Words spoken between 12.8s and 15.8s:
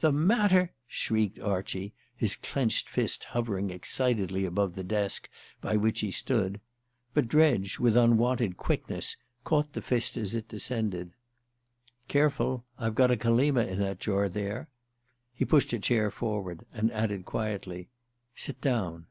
got a Kallima in that jar there." He pushed a